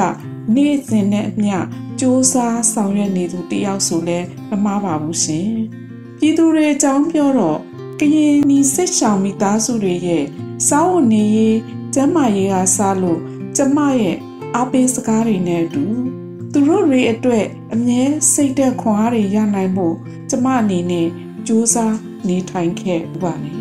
[0.55, 1.61] နေ့စဉ်နဲ့အမျှစ
[2.01, 2.35] 조사
[2.73, 4.19] ဆောင်ရွက်နေသူတယောက်ဆိုလဲ
[4.51, 5.51] မမှားပါဘူးရှင်
[6.19, 7.59] ပြည်သူတွေအကြောင်းပြောတော့
[8.01, 10.25] ကရင်နီစစ်ဆောင်မိသားစုတွေရဲ့
[10.69, 11.59] စားဝတ်နေရေး
[11.95, 13.21] ကျန်းမာရေးကစားလို့
[13.57, 14.17] ကျမရဲ့
[14.57, 15.85] အားပေးစကားတွေနဲ့အတူ
[16.53, 19.97] သူတို့တွေအတွက်အမြဲစိတ်သက်ခွန်အားတွေရနိုင်ဖို့
[20.31, 21.09] ကျမအနေနဲ့
[21.47, 21.97] ကြိုးစား
[22.29, 23.53] နေထိုင်ခဲ့ပါလေ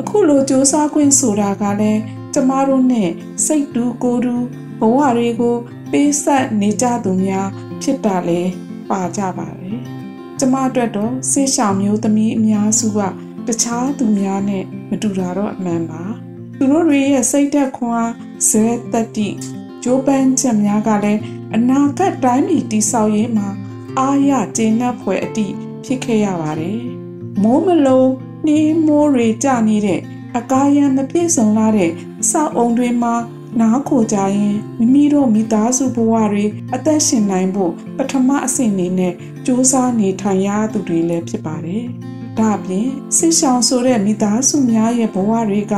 [0.00, 2.00] အခုလိုကြိုးစားခွင့်ဆိုတာကလည်း
[2.34, 3.10] ကျမတို့နဲ့
[3.46, 4.34] စိတ်တူကိုယ်တူ
[4.80, 5.56] ဘဝတွေကို
[5.90, 7.48] ပေးဆက်နေကြသူများ
[7.82, 8.40] ဖြစ်တာလဲ
[8.90, 9.80] ပါကြပါတယ်
[10.38, 13.00] ကျမအတွက်တော့ဆေးရှောင်မျိုးသမီးအများစုက
[13.46, 16.02] တခြားသူများနဲ့မတူတာတော့အမှန်ပါ
[16.58, 18.14] သူတို့တွေရဲ့စိတ်သက်ခွန်အား
[18.48, 19.28] ဇဲတက်တိ
[19.84, 21.20] ဂျိုးပန်းချက်များကလည်း
[21.54, 23.48] အနာဂတ်တိုင်းပြည်တည်ဆောက်ရေးမှာ
[23.98, 25.46] အားရကျေနပ်ဖွယ်အတိ
[25.84, 26.80] ဖြစ်ခဲ့ရပါတယ်
[27.42, 28.10] မိုးမလုံး
[28.46, 30.00] နှင်းမိုးတွေကြနေတဲ့
[30.36, 31.90] အကားရန်မပြည့်စုံလာတဲ့
[32.22, 33.14] အဆောက်အုံတွေမှာ
[33.60, 39.14] နားခိုကြရင်မိမိတို့မိသားစုဘဝတွေအသက်ရှင်နိုင်ဖို့ပထမအဆင့်အနေနဲ့
[39.44, 41.84] စူးစမ်းနေထိုင်ရသူတွေလည်းဖြစ်ပါတယ်။
[42.38, 45.74] ဒါ့အပြင်ဆစ်ဆောင်ဆိုတဲ့မိသားစုများရဲ့ဘဝတွေက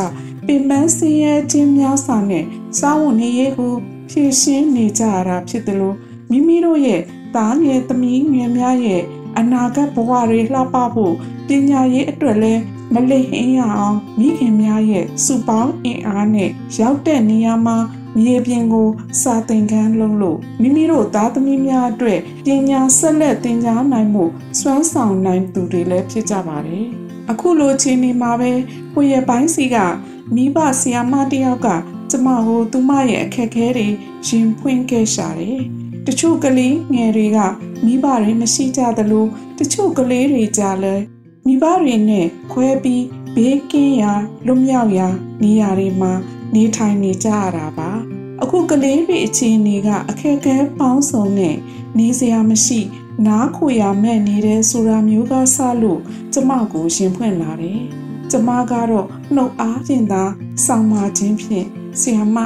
[0.46, 2.44] ပင်ပန်းဆင်းရဲခြင်းများစွာနဲ့
[2.78, 3.74] စားဝတ်နေရေးကို
[4.10, 5.96] ဖြည့်ရှင်းနေကြရတာဖြစ်တယ်လို့
[6.30, 7.00] မိမိတို့ရဲ့
[7.34, 9.02] သားငယ်သမီးငယ်များရဲ့
[9.38, 11.14] အနာဂတ်ဘဝတွေလှပဖို့
[11.48, 12.62] ပညာရေးအတွက်လည်း
[12.94, 16.50] မလိဟင်းရအောင်မိခင်များရဲ့စုပေါင်းအင်အားနဲ့
[16.80, 17.76] ရောက်တဲ့နေရာမှာ
[18.18, 18.88] မြေပြင်ကို
[19.22, 24.24] စာသင်ခန်းလုပ်လို့မိမိတို့သားသမီးများအတွက်ပညာဆက်လက်သင်ကြားနိုင်မှု
[24.60, 26.86] စွမ်းဆောင်နိုင်သူတွေလည်းဖြစ်ကြပါတယ်။
[27.30, 28.52] အခုလိုချိန်နေမှာပဲ
[28.94, 29.76] ကိုရဲ့ပိုင်းစီက
[30.34, 31.68] မိဘဆရာမတယောက်က
[32.10, 33.88] ကျမကိုသူမရဲ့အခက်အခဲတွေ
[34.26, 35.60] ရင်ဖွင့်ခဲ့ရှာတယ်။
[36.06, 37.38] တချို့ကလေးငယ်တွေက
[37.84, 39.26] မိဘတွေမရှိကြသလို
[39.58, 41.04] တချို့ကလေးတွေကြလည်း
[41.46, 44.12] မိဘတွေနဲ့ခွဲပြီးဘေးကင်းရာ
[44.46, 45.08] လွတ်မြောက်ရာ
[45.42, 46.12] နေရာတွေမှာ
[46.54, 47.90] နေထိုင်နေကြရတာပါ
[48.42, 51.56] အခုကလေးတွေအခြေအနေကအခက်အခဲပေါင်းစုံနဲ့
[51.98, 52.80] နေစရာမရှိ
[53.26, 56.00] နားခိုရမဲ့နေတဲ့ဆိုတာမျိုးကစလို့
[56.32, 57.99] ကျမကိုရှင်ဖွင့်လာတယ်
[58.30, 60.22] ကျမကတော့နှုတ်အားဖြင့်သာ
[60.64, 61.66] စောင့်မခြင်းဖြင့်
[62.00, 62.38] ဆီယမ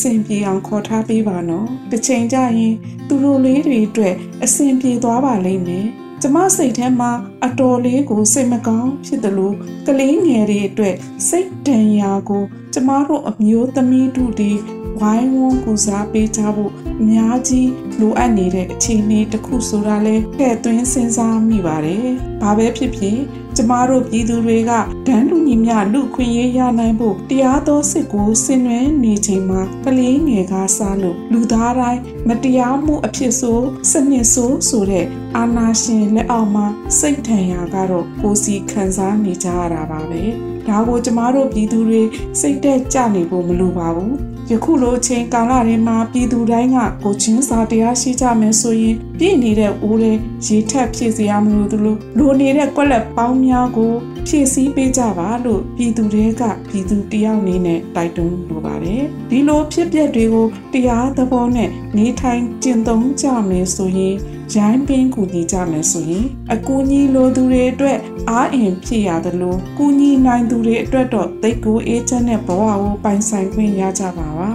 [0.00, 2.74] စင်ပြေအောင်ခေါ်ထားပေးပါနော်တစ်ချိန်ကျရင်
[3.08, 5.86] သူတို့လေးတွေအတွက်အဆင်ပြေသွားပါလိမ့်မယ်
[6.22, 7.12] ကျမစိတ်ထဲမှာ
[7.44, 9.54] အတော်လေးကိုစိတ်မကောင်းဖြစ်တယ်လို့
[9.86, 10.96] ကလေးငယ်တွေအတွက်
[11.28, 14.52] စိတ်ဒဏ်ရာကို ကျမတို့အမျိုးသမီးတို့ဒီ
[15.00, 22.06] ဝိုင်းဝန်းကူစားပေးကြဖို့အများကြီးလိုအပ်နေတဲ့အခြေအနေတစ်ခုဆိုတာလဲထည့်သွင်းစဉ်းစားမိပါတယ်။
[22.42, 23.18] ဘာပဲဖြစ်ဖြစ်
[23.56, 24.72] ကျမတို့ပြည်သူတွေက
[25.06, 35.06] ဒန်းလူညီမျှလူခွင့်ရေးရနိုင်ဖို့တရားသောစစ်ကိုဆင်နွှဲနေချိန်မှာကလေးငယ်ကစားလို့လူသားတိုင်းမတရားမှုအဖြစ်ဆိုစနစ်ဆိုးဆိုတဲ့
[35.36, 36.66] အာနာရှင်လက်အောက်မှာ
[36.98, 40.22] စိတ်ထန်ရာကတော့ကိုစီခံစားနေကြရတာပါပဲ
[40.68, 42.02] ဒါကိုကျမတို့ပြည်သူတွေ
[42.40, 44.14] စိတ်သက်ကြနေဖို့မလိုပါဘူး
[44.50, 50.12] ယခုလိုအချိန်ကာလတွေမှာပြည်သူတိုင်းကကိုချင်းစာတရားရှိကြမယ်ဆိုရင် ပြည့်နေတဲ့အိုးတွေ
[50.46, 53.92] ရေထက်ဖြည့်စရာမလိုသလိုလိုနေတဲ့ကွက်လက်ပေါင်းများကို
[54.26, 64.16] ဖြည့်ဆည်းပေးကြပါလို့ပြည်သူတွေကပြည်သူတယောက်အနေနဲ့တိုက်တွန်းလိုပါတယ်ဒီလိုဖြစ်ပျက်တွေကိုတရားသဘောနဲ့နေထိုင်ကျင့်သုံးကြမယ်ဆိုရင်
[64.56, 67.98] ရိုင်းပင်းကူညီကြမယ်ဆိုရင်အကူအညီလိုသူတွေအတွက်
[68.30, 74.50] အားအင်ဖြစ်ရသလိုကူညီနိုင်သူတွေအတွက်တော့သိတ်ကူအေးချမ်းတဲ့ဘဝကိုပိုင်ဆိုင်ခွင့်ရကြပါပါ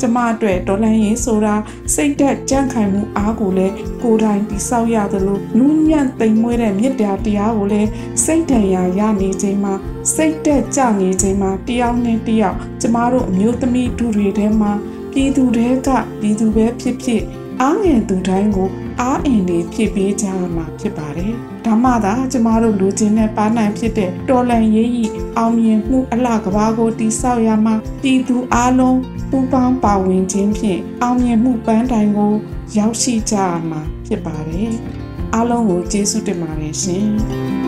[0.00, 1.54] ကျမအတွက်ဒေါ်လန်ရေးဆိုတာ
[1.94, 7.88] စိတ်သက်ကြံ့ခိုင်မှုအားကိုလည်းကိုယ်တိုင်တိဆောက်ရသလိုနူးညံ့သိမ်မွေးတဲ့မေတ္တာတရားကိုလည်း
[8.24, 9.74] စိတ်တန်ရာရနေခြင်းမှာ
[10.14, 14.72] စိတ်သက်ကြနေခြင်းမှာတယောက်နဲ့တယောက်ကျမတို့အမျိုးသမီးတို့တွေထဲမှာ
[15.12, 15.88] ပြည်သူတွေက
[16.20, 17.22] ပြည်သူပဲဖြစ်ဖြစ်
[17.60, 18.68] အားငယ်သူတိုင်းကို
[19.00, 21.34] အားအင်တွေဖြစ်ပေးကြရမှာဖြစ်ပါတယ်။
[21.68, 25.04] ဒါမှသာကျမတို့လူချင်းနဲ့ပါနိုင်ဖြစ်တဲ့တော်လန်ရေးဤ
[25.36, 28.98] အောင်မြင်မှုအလှကဘာကိုတိဆောက်ရမှာပြည်သူအလုံး
[29.30, 32.32] ပူးပေါင်းပါဝင်ခြင်းဖြင့်အောင်မြင်မှုပန်းတိုင်ကို
[32.78, 34.70] ရောက်ရှိကြရမှာဖြစ်ပါတယ်။
[35.34, 37.08] အားလုံးကိုကျေးဇူးတင်ပါတယ်ရှင်။